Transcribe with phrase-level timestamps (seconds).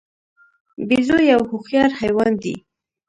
[0.87, 2.55] بیزو یو هوښیار حیوان دی.